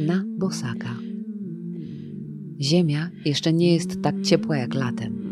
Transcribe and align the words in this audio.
na 0.00 0.24
bosaka. 0.38 0.96
Ziemia 2.60 3.10
jeszcze 3.24 3.52
nie 3.52 3.74
jest 3.74 4.02
tak 4.02 4.22
ciepła 4.22 4.56
jak 4.56 4.74
latem. 4.74 5.24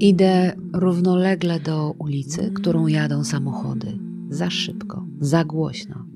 Idę 0.00 0.56
równolegle 0.72 1.60
do 1.60 1.94
ulicy, 1.98 2.52
którą 2.54 2.86
jadą 2.86 3.24
samochody. 3.24 3.98
Za 4.30 4.50
szybko, 4.50 5.06
za 5.20 5.44
głośno. 5.44 6.06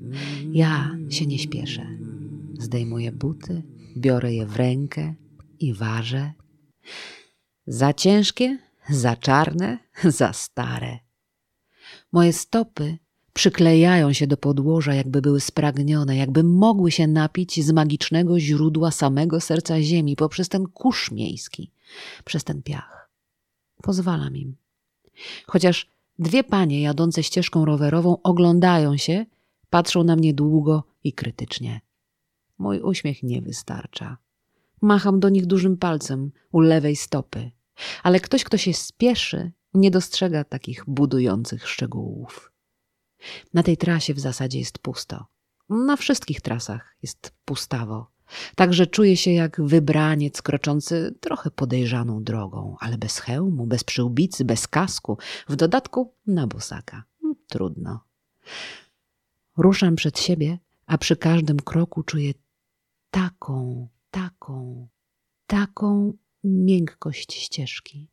Ja 0.51 0.97
się 1.09 1.25
nie 1.25 1.39
śpieszę. 1.39 1.85
Zdejmuję 2.59 3.11
buty, 3.11 3.63
biorę 3.97 4.33
je 4.33 4.45
w 4.45 4.55
rękę 4.55 5.13
i 5.59 5.73
ważę. 5.73 6.33
Za 7.67 7.93
ciężkie, 7.93 8.57
za 8.89 9.15
czarne, 9.15 9.79
za 10.19 10.33
stare. 10.33 10.99
Moje 12.11 12.33
stopy 12.33 12.97
przyklejają 13.33 14.13
się 14.13 14.27
do 14.27 14.37
podłoża, 14.37 14.93
jakby 14.93 15.21
były 15.21 15.41
spragnione, 15.41 16.17
jakby 16.17 16.43
mogły 16.43 16.91
się 16.91 17.07
napić 17.07 17.65
z 17.65 17.71
magicznego 17.71 18.39
źródła 18.39 18.91
samego 18.91 19.41
serca 19.41 19.81
ziemi 19.81 20.15
poprzez 20.15 20.49
ten 20.49 20.67
kurz 20.67 21.11
miejski, 21.11 21.71
przez 22.25 22.43
ten 22.43 22.63
piach. 22.63 23.09
Pozwalam 23.81 24.37
im. 24.37 24.55
Chociaż 25.47 25.89
dwie 26.19 26.43
panie 26.43 26.81
jadące 26.81 27.23
ścieżką 27.23 27.65
rowerową 27.65 28.17
oglądają 28.23 28.97
się, 28.97 29.25
patrzą 29.69 30.03
na 30.03 30.15
mnie 30.15 30.33
długo 30.33 30.83
i 31.03 31.13
krytycznie. 31.13 31.81
Mój 32.57 32.79
uśmiech 32.79 33.23
nie 33.23 33.41
wystarcza. 33.41 34.17
Macham 34.81 35.19
do 35.19 35.29
nich 35.29 35.45
dużym 35.45 35.77
palcem 35.77 36.31
u 36.51 36.59
lewej 36.59 36.95
stopy, 36.95 37.51
ale 38.03 38.19
ktoś, 38.19 38.43
kto 38.43 38.57
się 38.57 38.73
spieszy, 38.73 39.51
nie 39.73 39.91
dostrzega 39.91 40.43
takich 40.43 40.83
budujących 40.87 41.69
szczegółów. 41.69 42.52
Na 43.53 43.63
tej 43.63 43.77
trasie 43.77 44.13
w 44.13 44.19
zasadzie 44.19 44.59
jest 44.59 44.79
pusto. 44.79 45.25
Na 45.69 45.95
wszystkich 45.95 46.41
trasach 46.41 46.95
jest 47.01 47.33
pustawo. 47.45 48.13
Także 48.55 48.87
czuję 48.87 49.17
się 49.17 49.31
jak 49.31 49.61
wybraniec 49.61 50.41
kroczący 50.41 51.15
trochę 51.19 51.51
podejrzaną 51.51 52.23
drogą, 52.23 52.75
ale 52.79 52.97
bez 52.97 53.19
hełmu, 53.19 53.67
bez 53.67 53.83
przyłbicy, 53.83 54.45
bez 54.45 54.67
kasku, 54.67 55.17
w 55.49 55.55
dodatku 55.55 56.13
na 56.27 56.47
bosaka. 56.47 57.03
Hmm, 57.21 57.35
trudno. 57.47 57.99
Ruszam 59.57 59.95
przed 59.95 60.19
siebie, 60.19 60.57
a 60.85 60.97
przy 60.97 61.15
każdym 61.15 61.57
kroku 61.57 62.03
czuję 62.03 62.33
taką, 63.11 63.87
taką, 64.11 64.87
taką 65.47 66.13
miękkość 66.43 67.33
ścieżki. 67.33 68.09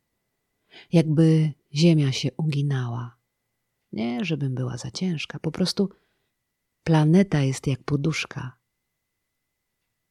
Jakby 0.91 1.53
ziemia 1.73 2.11
się 2.11 2.29
uginała. 2.37 3.20
Nie, 3.91 4.25
żebym 4.25 4.55
była 4.55 4.77
za 4.77 4.91
ciężka, 4.91 5.39
po 5.39 5.51
prostu 5.51 5.89
planeta 6.83 7.41
jest 7.41 7.67
jak 7.67 7.83
poduszka. 7.83 8.57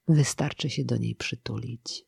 Wystarczy 0.09 0.71
się 0.71 0.85
do 0.85 0.97
niej 0.97 1.15
przytulić. 1.15 2.05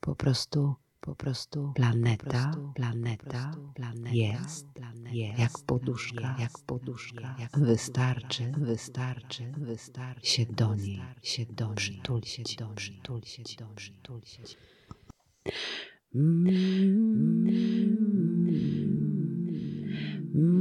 Po 0.00 0.14
prostu, 0.16 0.74
po 1.00 1.14
prostu 1.14 1.72
planeta, 1.76 2.52
planeta, 2.74 3.52
planeta 3.74 4.10
jest, 4.10 4.66
jest 5.12 5.38
jak 5.38 5.58
poduszka, 5.66 6.36
jak 6.38 6.58
poduszka. 6.66 7.36
Wystarczy, 7.52 8.52
wystarczy, 8.56 9.52
wystarczy 9.56 10.26
się 10.26 10.46
do 10.46 10.74
niej, 10.74 11.00
się 11.22 11.46
do 11.46 11.66
niej 11.66 11.74
przytulić, 11.74 12.40
przytulić, 12.76 13.56
przytulić. 13.76 14.56
Mm. 20.34 20.59